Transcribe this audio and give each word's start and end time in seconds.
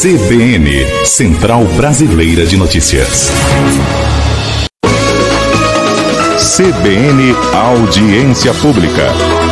CBN, 0.00 0.70
Central 1.04 1.64
Brasileira 1.76 2.46
de 2.46 2.56
Notícias. 2.56 3.32
CBN 6.38 7.34
Audiência 7.52 8.54
Pública. 8.54 9.47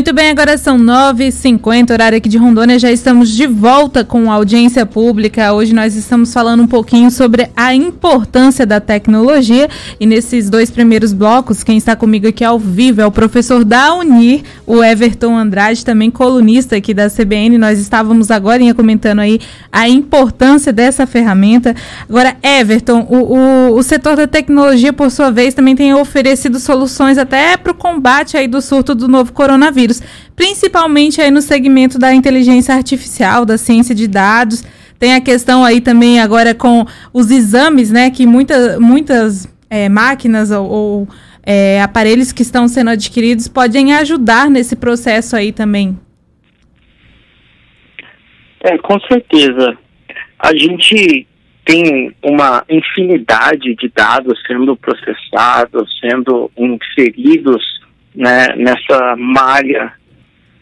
Muito 0.00 0.14
bem, 0.14 0.30
agora 0.30 0.56
são 0.56 0.78
9h50, 0.78 1.90
horário 1.90 2.16
aqui 2.16 2.26
de 2.26 2.38
Rondônia. 2.38 2.78
Já 2.78 2.90
estamos 2.90 3.28
de 3.28 3.46
volta 3.46 4.02
com 4.02 4.32
a 4.32 4.34
audiência 4.34 4.86
pública. 4.86 5.52
Hoje 5.52 5.74
nós 5.74 5.94
estamos 5.94 6.32
falando 6.32 6.62
um 6.62 6.66
pouquinho 6.66 7.10
sobre 7.10 7.50
a 7.54 7.74
importância 7.74 8.64
da 8.64 8.80
tecnologia. 8.80 9.68
E 10.00 10.06
nesses 10.06 10.48
dois 10.48 10.70
primeiros 10.70 11.12
blocos, 11.12 11.62
quem 11.62 11.76
está 11.76 11.94
comigo 11.94 12.26
aqui 12.26 12.42
ao 12.42 12.58
vivo 12.58 13.02
é 13.02 13.06
o 13.06 13.12
professor 13.12 13.62
da 13.62 13.92
Unir, 13.92 14.42
o 14.66 14.82
Everton 14.82 15.36
Andrade, 15.36 15.84
também 15.84 16.10
colunista 16.10 16.76
aqui 16.76 16.94
da 16.94 17.10
CBN. 17.10 17.58
Nós 17.58 17.78
estávamos 17.78 18.30
agora 18.30 18.62
comentando 18.74 19.18
aí 19.18 19.38
a 19.70 19.86
importância 19.86 20.72
dessa 20.72 21.06
ferramenta. 21.06 21.76
Agora, 22.08 22.38
Everton, 22.42 23.06
o, 23.06 23.36
o, 23.36 23.76
o 23.76 23.82
setor 23.82 24.16
da 24.16 24.26
tecnologia, 24.26 24.94
por 24.94 25.10
sua 25.10 25.30
vez, 25.30 25.52
também 25.52 25.76
tem 25.76 25.92
oferecido 25.92 26.58
soluções 26.58 27.18
até 27.18 27.58
para 27.58 27.72
o 27.72 27.74
combate 27.74 28.38
aí 28.38 28.48
do 28.48 28.62
surto 28.62 28.94
do 28.94 29.06
novo 29.06 29.34
coronavírus 29.34 29.89
coronavírus, 29.90 30.00
principalmente 30.36 31.20
aí 31.20 31.30
no 31.30 31.42
segmento 31.42 31.98
da 31.98 32.14
inteligência 32.14 32.74
artificial, 32.74 33.44
da 33.44 33.58
ciência 33.58 33.94
de 33.94 34.06
dados. 34.06 34.62
Tem 34.98 35.14
a 35.14 35.20
questão 35.20 35.64
aí 35.64 35.80
também 35.80 36.20
agora 36.20 36.54
com 36.54 36.86
os 37.12 37.30
exames, 37.30 37.90
né, 37.90 38.10
que 38.10 38.26
muita, 38.26 38.78
muitas 38.78 39.48
é, 39.68 39.88
máquinas 39.88 40.50
ou, 40.50 40.68
ou 40.68 41.08
é, 41.42 41.82
aparelhos 41.82 42.32
que 42.32 42.42
estão 42.42 42.68
sendo 42.68 42.90
adquiridos 42.90 43.48
podem 43.48 43.94
ajudar 43.94 44.50
nesse 44.50 44.76
processo 44.76 45.34
aí 45.34 45.52
também. 45.52 45.98
É, 48.62 48.76
com 48.78 49.00
certeza. 49.00 49.76
A 50.38 50.52
gente 50.54 51.26
tem 51.64 52.14
uma 52.22 52.62
infinidade 52.68 53.74
de 53.74 53.88
dados 53.88 54.38
sendo 54.46 54.76
processados, 54.76 55.88
sendo 55.98 56.50
inseridos 56.58 57.79
né, 58.14 58.48
nessa 58.56 59.16
malha 59.16 59.92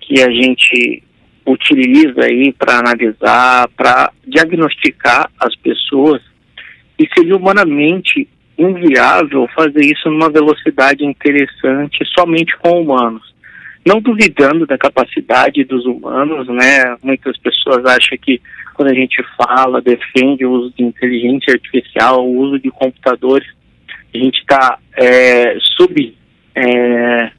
que 0.00 0.20
a 0.20 0.30
gente 0.30 1.02
utiliza 1.46 2.24
aí 2.24 2.52
para 2.52 2.78
analisar, 2.78 3.68
para 3.76 4.12
diagnosticar 4.26 5.30
as 5.40 5.54
pessoas, 5.56 6.22
e 6.98 7.08
seria 7.14 7.36
humanamente 7.36 8.28
inviável 8.58 9.48
fazer 9.54 9.84
isso 9.84 10.10
numa 10.10 10.28
velocidade 10.28 11.04
interessante 11.04 12.04
somente 12.18 12.56
com 12.58 12.82
humanos. 12.82 13.34
Não 13.86 14.00
duvidando 14.00 14.66
da 14.66 14.76
capacidade 14.76 15.64
dos 15.64 15.86
humanos, 15.86 16.48
né? 16.48 16.96
Muitas 17.02 17.38
pessoas 17.38 17.84
acham 17.86 18.18
que 18.18 18.42
quando 18.74 18.90
a 18.90 18.94
gente 18.94 19.24
fala, 19.36 19.80
defende 19.80 20.44
o 20.44 20.50
uso 20.50 20.74
de 20.76 20.82
inteligência 20.82 21.54
artificial, 21.54 22.26
o 22.26 22.36
uso 22.36 22.58
de 22.58 22.70
computadores, 22.70 23.48
a 24.14 24.18
gente 24.18 24.38
está 24.38 24.78
é, 24.96 25.56
sub 25.76 26.14
é, 26.54 27.30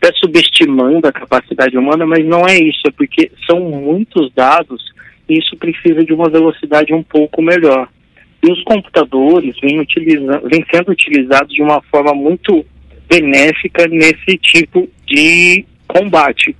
até 0.00 0.16
subestimando 0.16 1.06
a 1.06 1.12
capacidade 1.12 1.76
humana, 1.76 2.06
mas 2.06 2.24
não 2.24 2.46
é 2.46 2.58
isso, 2.58 2.80
é 2.86 2.90
porque 2.90 3.30
são 3.46 3.60
muitos 3.60 4.32
dados 4.32 4.82
e 5.28 5.38
isso 5.38 5.56
precisa 5.58 6.02
de 6.02 6.14
uma 6.14 6.30
velocidade 6.30 6.94
um 6.94 7.02
pouco 7.02 7.42
melhor. 7.42 7.86
E 8.42 8.50
os 8.50 8.62
computadores 8.64 9.54
vêm, 9.60 9.86
vêm 10.44 10.64
sendo 10.72 10.90
utilizados 10.90 11.54
de 11.54 11.62
uma 11.62 11.82
forma 11.82 12.14
muito 12.14 12.64
benéfica 13.06 13.86
nesse 13.86 14.38
tipo 14.38 14.88
de 15.06 15.64
combate, 15.86 16.56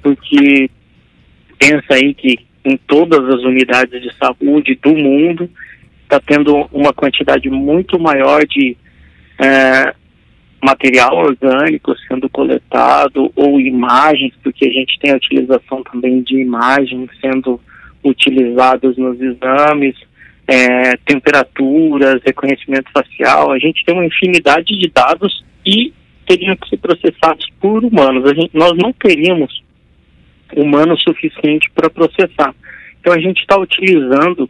porque 0.00 0.70
pensa 1.58 1.94
aí 1.94 2.14
que 2.14 2.38
em 2.64 2.76
todas 2.76 3.24
as 3.34 3.42
unidades 3.42 4.00
de 4.00 4.14
saúde 4.14 4.78
do 4.80 4.94
mundo 4.94 5.50
está 6.02 6.20
tendo 6.20 6.68
uma 6.72 6.92
quantidade 6.92 7.50
muito 7.50 7.98
maior 7.98 8.46
de 8.46 8.76
é, 9.40 9.94
material 10.62 11.16
orgânico 11.16 11.94
sendo 12.08 12.28
coletado 12.28 13.30
ou 13.36 13.60
imagens, 13.60 14.32
porque 14.42 14.66
a 14.66 14.72
gente 14.72 14.98
tem 14.98 15.12
a 15.12 15.16
utilização 15.16 15.82
também 15.84 16.22
de 16.22 16.40
imagens 16.40 17.08
sendo 17.20 17.60
utilizadas 18.04 18.96
nos 18.96 19.20
exames, 19.20 19.96
é, 20.46 20.96
temperaturas, 21.04 22.22
reconhecimento 22.24 22.90
facial, 22.92 23.52
a 23.52 23.58
gente 23.58 23.84
tem 23.84 23.94
uma 23.94 24.06
infinidade 24.06 24.78
de 24.78 24.88
dados 24.88 25.44
e 25.64 25.92
teriam 26.26 26.56
que 26.56 26.68
ser 26.68 26.78
processados 26.78 27.46
por 27.60 27.84
humanos. 27.84 28.24
A 28.24 28.34
gente, 28.34 28.50
nós 28.54 28.72
não 28.76 28.92
teríamos 28.92 29.62
humano 30.56 30.98
suficiente 30.98 31.70
para 31.74 31.90
processar. 31.90 32.54
Então 33.00 33.12
a 33.12 33.20
gente 33.20 33.40
está 33.40 33.58
utilizando 33.58 34.48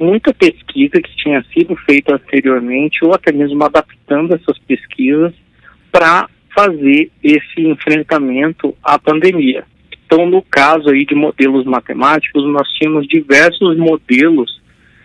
muita 0.00 0.32
pesquisa 0.34 1.00
que 1.00 1.16
tinha 1.16 1.44
sido 1.52 1.76
feita 1.76 2.14
anteriormente 2.14 3.04
ou 3.04 3.14
até 3.14 3.30
mesmo 3.30 3.62
adaptando 3.62 4.34
essas 4.34 4.58
pesquisas 4.60 5.32
para 5.94 6.28
fazer 6.52 7.08
esse 7.22 7.60
enfrentamento 7.60 8.76
à 8.82 8.98
pandemia. 8.98 9.64
Então, 10.04 10.26
no 10.26 10.42
caso 10.42 10.90
aí 10.90 11.06
de 11.06 11.14
modelos 11.14 11.64
matemáticos, 11.64 12.44
nós 12.46 12.68
tínhamos 12.70 13.06
diversos 13.06 13.76
modelos 13.76 14.60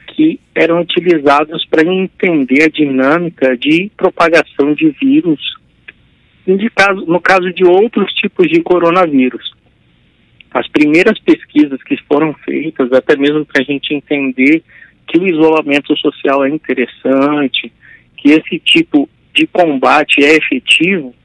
que 0.07 0.39
eram 0.55 0.81
utilizados 0.81 1.63
para 1.67 1.87
entender 1.87 2.63
a 2.63 2.69
dinâmica 2.69 3.55
de 3.55 3.91
propagação 3.95 4.73
de 4.73 4.89
vírus, 4.99 5.39
no 7.05 7.21
caso 7.21 7.53
de 7.53 7.63
outros 7.63 8.11
tipos 8.13 8.49
de 8.49 8.59
coronavírus. 8.63 9.53
As 10.51 10.67
primeiras 10.69 11.19
pesquisas 11.19 11.83
que 11.83 11.97
foram 12.07 12.33
feitas, 12.33 12.91
até 12.91 13.15
mesmo 13.15 13.45
para 13.45 13.61
a 13.61 13.63
gente 13.63 13.93
entender 13.93 14.63
que 15.07 15.19
o 15.19 15.27
isolamento 15.27 15.95
social 15.97 16.43
é 16.43 16.49
interessante, 16.49 17.71
que 18.17 18.31
esse 18.31 18.57
tipo 18.57 19.07
de 19.39 19.47
combate 19.47 20.21
é 20.21 20.35
efetivo, 20.35 21.15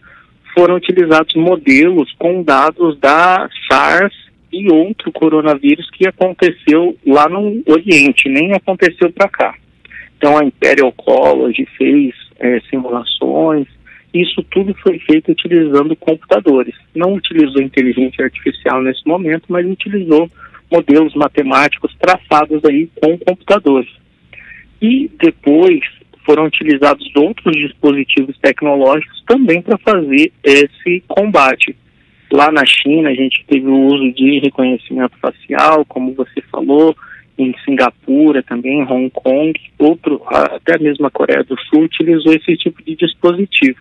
foram 0.54 0.76
utilizados 0.76 1.34
modelos 1.34 2.14
com 2.16 2.44
dados 2.44 2.96
da 3.00 3.48
SARS 3.68 4.14
e 4.52 4.70
outro 4.72 5.10
coronavírus 5.10 5.90
que 5.90 6.06
aconteceu 6.06 6.96
lá 7.04 7.28
no 7.28 7.60
Oriente, 7.66 8.28
nem 8.28 8.52
aconteceu 8.52 9.10
para 9.10 9.28
cá. 9.28 9.54
Então 10.16 10.38
a 10.38 10.44
Imperial 10.44 10.92
College 10.92 11.66
fez 11.76 12.14
é, 12.38 12.60
simulações, 12.70 13.66
isso 14.14 14.44
tudo 14.44 14.72
foi 14.74 15.00
feito 15.00 15.32
utilizando 15.32 15.96
computadores. 15.96 16.76
Não 16.94 17.14
utilizou 17.14 17.60
inteligência 17.60 18.24
artificial 18.24 18.80
nesse 18.80 19.04
momento, 19.04 19.46
mas 19.48 19.66
utilizou 19.66 20.30
modelos 20.70 21.14
matemáticos 21.14 21.92
traçados 21.98 22.64
aí 22.64 22.88
com 22.94 23.18
computadores. 23.18 23.90
E 24.80 25.10
depois 25.18 25.80
foram 26.24 26.46
utilizados 26.46 27.04
outros 27.14 27.54
dispositivos 27.56 28.36
tecnológicos 28.38 29.22
também 29.26 29.62
para 29.62 29.78
fazer 29.78 30.32
esse 30.42 31.02
combate. 31.06 31.76
Lá 32.32 32.50
na 32.50 32.64
China, 32.64 33.10
a 33.10 33.14
gente 33.14 33.44
teve 33.46 33.66
o 33.66 33.86
uso 33.86 34.12
de 34.12 34.40
reconhecimento 34.40 35.16
facial, 35.18 35.84
como 35.84 36.14
você 36.14 36.40
falou, 36.50 36.96
em 37.36 37.54
Singapura 37.64 38.42
também, 38.42 38.80
em 38.80 38.84
Hong 38.84 39.10
Kong, 39.10 39.52
outro, 39.78 40.22
até 40.26 40.78
mesmo 40.78 41.06
a 41.06 41.10
Coreia 41.10 41.44
do 41.44 41.56
Sul 41.62 41.82
utilizou 41.82 42.32
esse 42.32 42.56
tipo 42.56 42.82
de 42.82 42.96
dispositivo. 42.96 43.78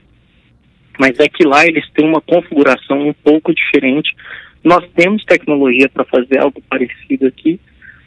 Mas 0.99 1.19
é 1.19 1.27
que 1.27 1.45
lá 1.45 1.65
eles 1.65 1.89
têm 1.91 2.07
uma 2.07 2.21
configuração 2.21 3.07
um 3.07 3.13
pouco 3.13 3.53
diferente. 3.53 4.15
Nós 4.63 4.85
temos 4.95 5.23
tecnologia 5.25 5.89
para 5.89 6.03
fazer 6.05 6.39
algo 6.39 6.61
parecido 6.69 7.27
aqui, 7.27 7.59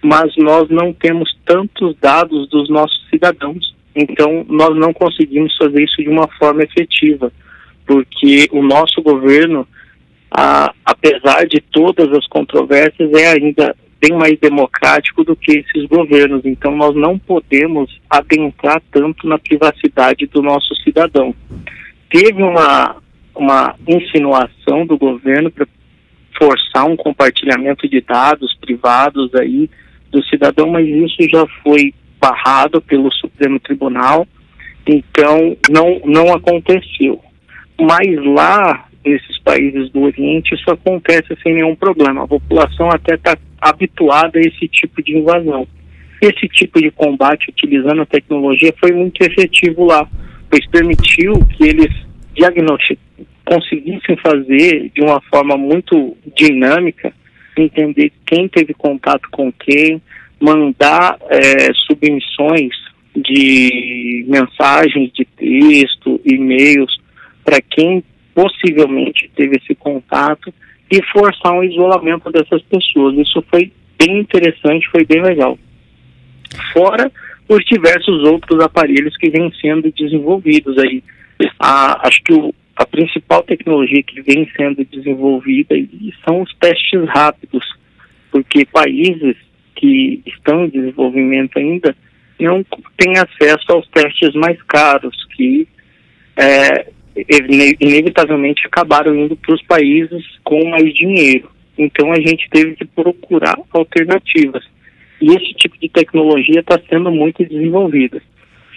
mas 0.02 0.36
nós 0.36 0.68
não 0.68 0.92
temos 0.92 1.36
tantos 1.44 1.96
dados 1.96 2.48
dos 2.48 2.68
nossos 2.68 3.08
cidadãos 3.08 3.75
então, 3.96 4.44
nós 4.46 4.76
não 4.76 4.92
conseguimos 4.92 5.56
fazer 5.56 5.82
isso 5.82 6.02
de 6.02 6.08
uma 6.10 6.28
forma 6.38 6.62
efetiva, 6.62 7.32
porque 7.86 8.46
o 8.52 8.62
nosso 8.62 9.00
governo, 9.00 9.66
a, 10.30 10.70
apesar 10.84 11.46
de 11.46 11.62
todas 11.72 12.12
as 12.12 12.26
controvérsias, 12.26 13.10
é 13.14 13.28
ainda 13.28 13.74
bem 13.98 14.16
mais 14.18 14.38
democrático 14.38 15.24
do 15.24 15.34
que 15.34 15.58
esses 15.58 15.86
governos. 15.88 16.44
Então, 16.44 16.76
nós 16.76 16.94
não 16.94 17.18
podemos 17.18 17.90
adentrar 18.10 18.82
tanto 18.92 19.26
na 19.26 19.38
privacidade 19.38 20.26
do 20.26 20.42
nosso 20.42 20.74
cidadão. 20.84 21.34
Teve 22.10 22.42
uma, 22.42 22.96
uma 23.34 23.74
insinuação 23.88 24.84
do 24.84 24.98
governo 24.98 25.50
para 25.50 25.66
forçar 26.38 26.84
um 26.84 26.96
compartilhamento 26.96 27.88
de 27.88 28.02
dados 28.02 28.54
privados 28.60 29.34
aí 29.34 29.70
do 30.10 30.22
cidadão, 30.24 30.68
mas 30.68 30.86
isso 30.86 31.16
já 31.32 31.46
foi 31.62 31.94
barrado 32.26 32.80
pelo 32.80 33.12
Supremo 33.12 33.60
Tribunal, 33.60 34.26
então 34.86 35.56
não, 35.70 36.00
não 36.04 36.34
aconteceu. 36.34 37.20
Mas 37.80 38.06
lá, 38.24 38.86
nesses 39.04 39.38
países 39.40 39.90
do 39.90 40.02
Oriente, 40.02 40.54
isso 40.54 40.70
acontece 40.70 41.36
sem 41.42 41.54
nenhum 41.54 41.76
problema. 41.76 42.24
A 42.24 42.28
população 42.28 42.88
até 42.90 43.14
está 43.14 43.36
habituada 43.60 44.38
a 44.38 44.42
esse 44.42 44.66
tipo 44.68 45.02
de 45.02 45.16
invasão. 45.16 45.66
Esse 46.20 46.48
tipo 46.48 46.80
de 46.80 46.90
combate 46.90 47.50
utilizando 47.50 48.02
a 48.02 48.06
tecnologia 48.06 48.72
foi 48.80 48.92
muito 48.92 49.22
efetivo 49.22 49.84
lá, 49.84 50.08
pois 50.50 50.66
permitiu 50.70 51.34
que 51.56 51.64
eles 51.64 52.06
conseguissem 53.44 54.16
fazer 54.16 54.90
de 54.94 55.02
uma 55.02 55.20
forma 55.22 55.56
muito 55.56 56.16
dinâmica, 56.36 57.12
entender 57.56 58.12
quem 58.26 58.48
teve 58.48 58.74
contato 58.74 59.28
com 59.30 59.52
quem, 59.52 60.00
mandar 60.40 61.18
é, 61.28 61.72
submissões 61.86 62.74
de 63.14 64.24
mensagens 64.28 65.10
de 65.12 65.24
texto, 65.24 66.20
e-mails 66.24 66.94
para 67.44 67.60
quem 67.62 68.04
possivelmente 68.34 69.30
teve 69.34 69.56
esse 69.56 69.74
contato 69.74 70.52
e 70.90 71.02
forçar 71.04 71.52
um 71.52 71.64
isolamento 71.64 72.30
dessas 72.30 72.60
pessoas. 72.62 73.16
Isso 73.16 73.42
foi 73.50 73.72
bem 73.98 74.18
interessante, 74.18 74.88
foi 74.90 75.04
bem 75.04 75.22
legal. 75.22 75.58
Fora 76.72 77.10
os 77.48 77.64
diversos 77.64 78.24
outros 78.24 78.62
aparelhos 78.62 79.16
que 79.16 79.30
vêm 79.30 79.50
sendo 79.60 79.90
desenvolvidos 79.92 80.76
aí. 80.78 81.02
Ah, 81.58 82.00
acho 82.06 82.22
que 82.22 82.32
o, 82.32 82.54
a 82.76 82.84
principal 82.84 83.42
tecnologia 83.42 84.02
que 84.02 84.20
vem 84.20 84.50
sendo 84.56 84.84
desenvolvida 84.84 85.74
são 86.24 86.42
os 86.42 86.54
testes 86.56 87.08
rápidos, 87.08 87.64
porque 88.30 88.66
países 88.66 89.36
que 89.76 90.22
estão 90.26 90.64
em 90.64 90.70
desenvolvimento 90.70 91.58
ainda 91.58 91.94
não 92.40 92.64
têm 92.96 93.14
acesso 93.16 93.72
aos 93.72 93.88
testes 93.88 94.34
mais 94.34 94.60
caros, 94.62 95.16
que 95.36 95.68
é, 96.36 96.86
inevitavelmente 97.80 98.66
acabaram 98.66 99.14
indo 99.14 99.36
para 99.36 99.54
os 99.54 99.62
países 99.62 100.24
com 100.44 100.68
mais 100.68 100.92
dinheiro. 100.94 101.50
Então 101.78 102.12
a 102.12 102.16
gente 102.16 102.48
teve 102.50 102.74
que 102.74 102.84
procurar 102.84 103.56
alternativas. 103.70 104.64
E 105.20 105.28
esse 105.28 105.54
tipo 105.54 105.78
de 105.78 105.88
tecnologia 105.88 106.60
está 106.60 106.78
sendo 106.88 107.10
muito 107.10 107.44
desenvolvida. 107.44 108.20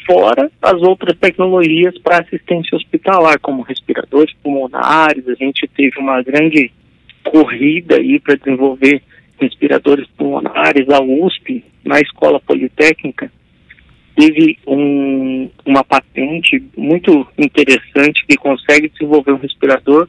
Fora 0.05 0.49
as 0.61 0.81
outras 0.81 1.17
tecnologias 1.17 1.97
para 1.99 2.19
assistência 2.19 2.75
hospitalar, 2.75 3.39
como 3.39 3.61
respiradores 3.61 4.33
pulmonares, 4.41 5.27
a 5.27 5.35
gente 5.35 5.67
teve 5.67 5.99
uma 5.99 6.21
grande 6.23 6.71
corrida 7.23 7.97
aí 7.97 8.19
para 8.19 8.35
desenvolver 8.35 9.01
respiradores 9.39 10.07
pulmonares, 10.17 10.89
a 10.89 11.01
USP, 11.01 11.63
na 11.83 11.99
Escola 11.99 12.39
Politécnica, 12.39 13.31
teve 14.15 14.57
um, 14.67 15.49
uma 15.65 15.83
patente 15.83 16.61
muito 16.75 17.25
interessante 17.37 18.25
que 18.27 18.35
consegue 18.37 18.89
desenvolver 18.89 19.31
um 19.31 19.37
respirador 19.37 20.07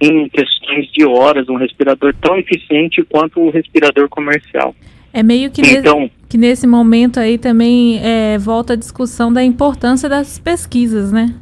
em 0.00 0.28
questões 0.28 0.90
de 0.92 1.06
horas, 1.06 1.48
um 1.48 1.56
respirador 1.56 2.14
tão 2.20 2.36
eficiente 2.36 3.02
quanto 3.04 3.40
o 3.40 3.50
respirador 3.50 4.08
comercial. 4.08 4.74
É 5.12 5.22
meio 5.22 5.50
que, 5.50 5.62
então, 5.62 6.00
nesse, 6.00 6.12
que 6.28 6.36
nesse 6.36 6.66
momento 6.66 7.18
aí 7.18 7.38
também 7.38 7.98
é, 8.04 8.36
volta 8.36 8.74
a 8.74 8.76
discussão 8.76 9.32
da 9.32 9.42
importância 9.42 10.08
das 10.08 10.38
pesquisas, 10.38 11.10
né? 11.10 11.34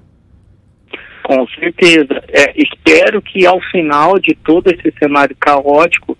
Com 1.24 1.46
certeza. 1.48 2.22
É, 2.28 2.52
espero 2.56 3.20
que 3.20 3.44
ao 3.44 3.60
final 3.72 4.18
de 4.20 4.34
todo 4.34 4.68
esse 4.68 4.92
cenário 4.98 5.34
caótico, 5.40 6.16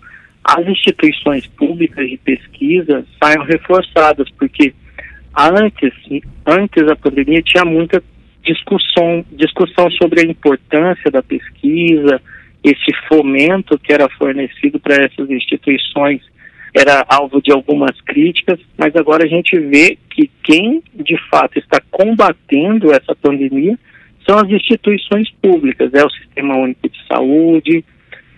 as 0.47 0.67
instituições 0.67 1.47
públicas 1.47 2.07
de 2.07 2.17
pesquisa 2.17 3.03
saiam 3.21 3.43
reforçadas, 3.43 4.29
porque 4.37 4.75
antes, 5.35 5.91
antes 6.45 6.85
da 6.85 6.95
pandemia 6.95 7.41
tinha 7.41 7.65
muita 7.65 8.01
discussão, 8.43 9.25
discussão 9.31 9.89
sobre 9.91 10.21
a 10.21 10.23
importância 10.23 11.09
da 11.09 11.23
pesquisa, 11.23 12.21
esse 12.63 12.93
fomento 13.07 13.77
que 13.79 13.91
era 13.91 14.07
fornecido 14.09 14.79
para 14.79 15.03
essas 15.03 15.29
instituições 15.31 16.21
era 16.75 17.03
alvo 17.07 17.41
de 17.41 17.51
algumas 17.51 17.99
críticas, 18.01 18.59
mas 18.77 18.95
agora 18.95 19.23
a 19.23 19.27
gente 19.27 19.57
vê 19.57 19.97
que 20.09 20.29
quem 20.43 20.83
de 20.93 21.17
fato 21.29 21.57
está 21.57 21.81
combatendo 21.89 22.91
essa 22.91 23.15
pandemia 23.15 23.79
são 24.27 24.37
as 24.37 24.49
instituições 24.49 25.31
públicas, 25.41 25.91
é 25.93 26.03
o 26.03 26.09
Sistema 26.09 26.55
Único 26.57 26.89
de 26.89 26.97
Saúde, 27.07 27.85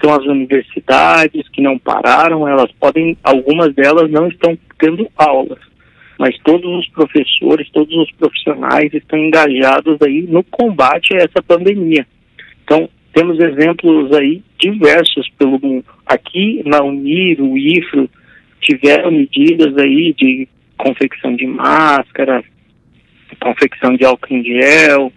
são 0.01 0.13
as 0.13 0.25
universidades 0.25 1.47
que 1.49 1.61
não 1.61 1.77
pararam, 1.77 2.47
elas 2.47 2.71
podem, 2.79 3.17
algumas 3.23 3.73
delas 3.73 4.09
não 4.09 4.27
estão 4.27 4.57
tendo 4.79 5.09
aulas, 5.15 5.59
mas 6.19 6.37
todos 6.43 6.69
os 6.79 6.87
professores, 6.89 7.69
todos 7.71 7.95
os 7.95 8.11
profissionais 8.13 8.93
estão 8.93 9.17
engajados 9.17 9.97
aí 10.01 10.23
no 10.23 10.43
combate 10.43 11.15
a 11.15 11.23
essa 11.23 11.41
pandemia. 11.41 12.05
Então, 12.63 12.89
temos 13.13 13.39
exemplos 13.39 14.11
aí 14.13 14.43
diversos 14.59 15.29
pelo 15.37 15.59
mundo. 15.59 15.85
Aqui 16.05 16.61
na 16.65 16.83
Unir, 16.83 17.41
o 17.41 17.57
IFRO, 17.57 18.09
tiveram 18.61 19.11
medidas 19.11 19.77
aí 19.77 20.13
de 20.13 20.47
confecção 20.77 21.35
de 21.35 21.47
máscara, 21.47 22.43
confecção 23.39 23.95
de 23.95 24.05
álcool 24.05 24.33
em 24.33 24.43
gel, 24.43 25.11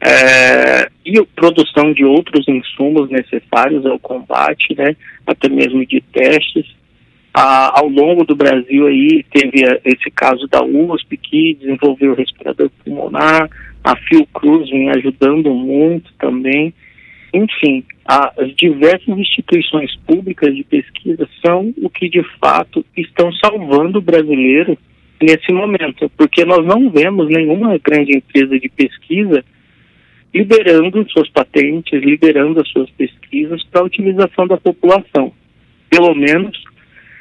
é, 0.00 0.81
e 1.18 1.24
produção 1.26 1.92
de 1.92 2.04
outros 2.04 2.46
insumos 2.48 3.10
necessários 3.10 3.84
ao 3.86 3.98
combate, 3.98 4.74
né, 4.76 4.96
até 5.26 5.48
mesmo 5.48 5.84
de 5.86 6.00
testes 6.12 6.66
ao 7.34 7.88
longo 7.88 8.24
do 8.24 8.36
Brasil 8.36 8.86
aí 8.86 9.24
teve 9.32 9.64
eh, 9.64 9.80
esse 9.84 10.10
caso 10.10 10.46
da 10.48 10.62
USP 10.62 11.16
que 11.16 11.54
desenvolveu 11.54 12.12
o 12.12 12.14
respirador 12.14 12.70
pulmonar, 12.84 13.48
a 13.82 13.96
Fiocruz 13.96 14.68
vem 14.68 14.90
ajudando 14.90 15.52
muito 15.54 16.12
também. 16.18 16.74
Enfim, 17.32 17.82
as 18.04 18.54
diversas 18.54 19.16
instituições 19.18 19.96
públicas 20.06 20.54
de 20.54 20.62
pesquisa 20.62 21.26
são 21.44 21.72
o 21.78 21.88
que 21.88 22.08
de 22.08 22.22
fato 22.38 22.84
estão 22.94 23.32
salvando 23.32 23.98
o 23.98 24.02
brasileiro 24.02 24.76
nesse 25.20 25.50
momento, 25.52 26.10
porque 26.16 26.44
nós 26.44 26.64
não 26.66 26.90
vemos 26.90 27.28
nenhuma 27.28 27.78
grande 27.78 28.18
empresa 28.18 28.58
de 28.58 28.68
pesquisa 28.68 29.42
liberando 30.34 31.08
suas 31.10 31.28
patentes, 31.30 32.02
liberando 32.02 32.60
as 32.60 32.68
suas 32.68 32.90
pesquisas 32.90 33.62
para 33.64 33.82
a 33.82 33.84
utilização 33.84 34.46
da 34.46 34.56
população. 34.56 35.32
Pelo 35.90 36.14
menos 36.14 36.62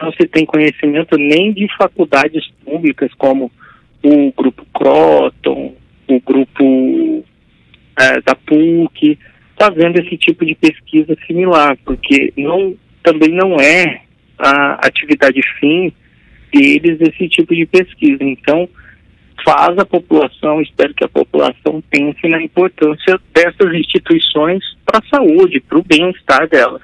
não 0.01 0.11
se 0.13 0.27
tem 0.27 0.45
conhecimento 0.45 1.17
nem 1.17 1.53
de 1.53 1.67
faculdades 1.77 2.47
públicas 2.63 3.11
como 3.17 3.51
o 4.03 4.31
Grupo 4.31 4.65
Croton, 4.73 5.75
o 6.07 6.19
Grupo 6.21 7.25
é, 7.99 8.21
da 8.21 8.33
PUC, 8.33 9.17
fazendo 9.59 9.99
esse 9.99 10.17
tipo 10.17 10.45
de 10.45 10.55
pesquisa 10.55 11.15
similar, 11.27 11.77
porque 11.85 12.33
não, 12.35 12.75
também 13.03 13.29
não 13.29 13.57
é 13.59 14.01
a 14.39 14.87
atividade 14.87 15.41
fim 15.59 15.93
deles 16.51 16.99
esse 16.99 17.29
tipo 17.29 17.55
de 17.55 17.65
pesquisa. 17.65 18.23
Então, 18.23 18.67
faz 19.43 19.77
a 19.77 19.85
população, 19.85 20.61
espero 20.61 20.93
que 20.93 21.03
a 21.03 21.09
população 21.09 21.83
pense 21.89 22.27
na 22.27 22.41
importância 22.41 23.19
dessas 23.33 23.73
instituições 23.73 24.63
para 24.85 24.99
a 24.99 25.15
saúde, 25.15 25.59
para 25.59 25.77
o 25.77 25.83
bem-estar 25.83 26.47
delas. 26.47 26.81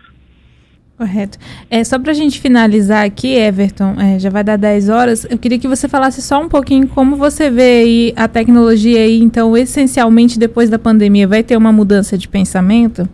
Correto. 0.97 1.37
É, 1.69 1.83
só 1.83 1.99
para 1.99 2.09
a 2.09 2.15
gente 2.15 2.41
finalizar 2.41 3.05
aqui, 3.05 3.35
Everton, 3.35 3.95
é, 4.01 4.17
já 4.17 4.31
vai 4.31 4.43
dar 4.43 4.57
10 4.57 4.89
horas, 4.89 5.27
eu 5.29 5.37
queria 5.37 5.59
que 5.59 5.67
você 5.67 5.87
falasse 5.87 6.23
só 6.23 6.41
um 6.41 6.49
pouquinho 6.49 6.87
como 6.87 7.15
você 7.15 7.51
vê 7.51 7.81
aí 7.81 8.13
a 8.15 8.27
tecnologia 8.27 9.01
aí, 9.01 9.19
então, 9.19 9.55
essencialmente 9.55 10.39
depois 10.39 10.71
da 10.71 10.79
pandemia, 10.79 11.27
vai 11.27 11.43
ter 11.43 11.55
uma 11.55 11.71
mudança 11.71 12.17
de 12.17 12.27
pensamento? 12.27 13.07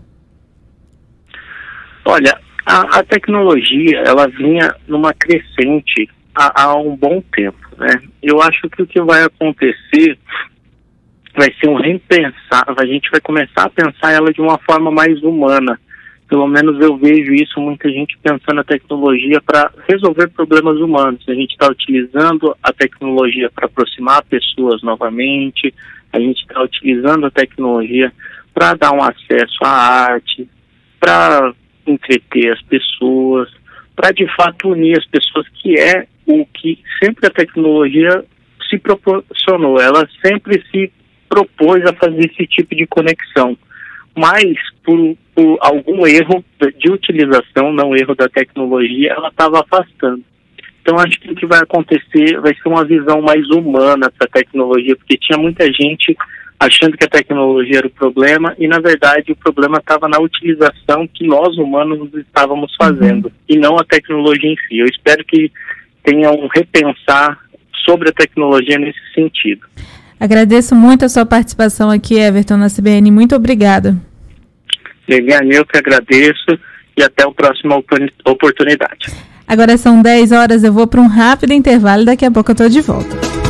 Olha, 2.05 2.39
a, 2.65 2.99
a 2.99 3.03
tecnologia, 3.03 3.99
ela 4.05 4.27
vinha 4.27 4.73
numa 4.87 5.13
crescente 5.13 6.09
há, 6.35 6.63
há 6.63 6.75
um 6.75 6.95
bom 6.95 7.21
tempo, 7.33 7.59
né? 7.77 8.01
Eu 8.21 8.41
acho 8.41 8.69
que 8.69 8.81
o 8.81 8.87
que 8.87 9.01
vai 9.01 9.23
acontecer 9.23 10.17
vai 11.35 11.51
ser 11.59 11.67
um 11.67 11.75
repensar, 11.75 12.63
a 12.77 12.85
gente 12.85 13.09
vai 13.09 13.19
começar 13.19 13.63
a 13.63 13.69
pensar 13.69 14.11
ela 14.11 14.31
de 14.31 14.39
uma 14.39 14.57
forma 14.59 14.91
mais 14.91 15.21
humana, 15.23 15.79
pelo 16.29 16.47
menos 16.47 16.79
eu 16.79 16.97
vejo 16.97 17.33
isso, 17.33 17.59
muita 17.59 17.89
gente 17.89 18.17
pensando 18.17 18.59
a 18.59 18.63
tecnologia 18.63 19.41
para 19.41 19.71
resolver 19.87 20.29
problemas 20.29 20.77
humanos. 20.77 21.23
A 21.27 21.33
gente 21.33 21.51
está 21.51 21.69
utilizando 21.69 22.55
a 22.63 22.73
tecnologia 22.73 23.51
para 23.51 23.67
aproximar 23.67 24.23
pessoas 24.25 24.81
novamente, 24.81 25.73
a 26.11 26.19
gente 26.19 26.41
está 26.41 26.61
utilizando 26.61 27.25
a 27.25 27.31
tecnologia 27.31 28.11
para 28.53 28.73
dar 28.73 28.93
um 28.93 29.03
acesso 29.03 29.57
à 29.63 29.69
arte, 29.69 30.49
para 30.99 31.53
entreter 31.85 32.53
as 32.53 32.61
pessoas, 32.63 33.49
para 33.95 34.11
de 34.11 34.25
fato 34.35 34.69
unir 34.69 34.97
as 34.97 35.05
pessoas, 35.05 35.47
que 35.61 35.79
é 35.79 36.07
o 36.25 36.45
que 36.45 36.79
sempre 37.03 37.27
a 37.27 37.29
tecnologia 37.29 38.23
se 38.69 38.77
proporcionou. 38.79 39.79
Ela 39.79 40.07
sempre 40.25 40.63
se 40.71 40.91
propôs 41.29 41.83
a 41.85 41.93
fazer 41.93 42.31
esse 42.31 42.47
tipo 42.47 42.75
de 42.75 42.85
conexão 42.87 43.57
mas 44.15 44.55
por, 44.83 45.17
por 45.33 45.57
algum 45.59 46.05
erro 46.05 46.43
de 46.77 46.91
utilização, 46.91 47.73
não 47.73 47.95
erro 47.95 48.15
da 48.15 48.29
tecnologia, 48.29 49.11
ela 49.11 49.29
estava 49.29 49.61
afastando. 49.61 50.23
Então 50.81 50.99
acho 50.99 51.19
que 51.19 51.31
o 51.31 51.35
que 51.35 51.45
vai 51.45 51.59
acontecer 51.59 52.39
vai 52.41 52.53
ser 52.53 52.67
uma 52.67 52.85
visão 52.85 53.21
mais 53.21 53.49
humana 53.49 54.11
para 54.11 54.27
a 54.27 54.39
tecnologia, 54.39 54.95
porque 54.95 55.17
tinha 55.17 55.37
muita 55.37 55.65
gente 55.65 56.15
achando 56.65 56.97
que 56.97 57.03
a 57.03 57.09
tecnologia 57.09 57.79
era 57.79 57.87
o 57.87 57.91
problema 57.91 58.55
e 58.57 58.67
na 58.67 58.79
verdade 58.79 59.31
o 59.31 59.35
problema 59.35 59.79
estava 59.79 60.07
na 60.07 60.19
utilização 60.19 61.07
que 61.13 61.25
nós 61.25 61.57
humanos 61.57 62.09
estávamos 62.13 62.73
fazendo 62.77 63.25
uhum. 63.25 63.31
e 63.49 63.57
não 63.57 63.77
a 63.77 63.83
tecnologia 63.83 64.49
em 64.49 64.55
si. 64.67 64.79
Eu 64.79 64.85
espero 64.85 65.23
que 65.25 65.51
tenham 66.03 66.47
repensar 66.55 67.37
sobre 67.85 68.09
a 68.09 68.13
tecnologia 68.13 68.77
nesse 68.77 68.99
sentido. 69.13 69.61
Agradeço 70.19 70.73
muito 70.73 71.03
a 71.03 71.09
sua 71.09 71.25
participação 71.25 71.89
aqui, 71.89 72.17
Everton, 72.17 72.55
na 72.55 72.69
CBN. 72.69 73.11
Muito 73.11 73.35
obrigada. 73.35 73.97
Liliane, 75.07 75.55
eu 75.55 75.65
que 75.65 75.77
agradeço 75.77 76.57
e 76.95 77.03
até 77.03 77.23
a 77.23 77.31
próxima 77.31 77.75
oportunidade. 78.25 79.11
Agora 79.45 79.75
são 79.75 80.01
10 80.01 80.31
horas, 80.31 80.63
eu 80.63 80.71
vou 80.71 80.87
para 80.87 81.01
um 81.01 81.07
rápido 81.07 81.51
intervalo 81.51 82.03
e 82.03 82.05
daqui 82.05 82.25
a 82.25 82.31
pouco 82.31 82.51
eu 82.51 82.53
estou 82.53 82.69
de 82.69 82.79
volta. 82.79 83.42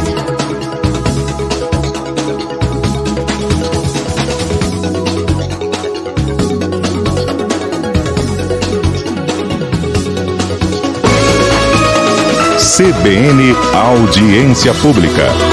CBN 13.13 13.55
Audiência 13.75 14.73
Pública. 14.73 15.52